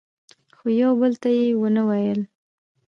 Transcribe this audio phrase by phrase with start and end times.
[0.57, 2.19] خو یو بل ته یې څه ونه ویل.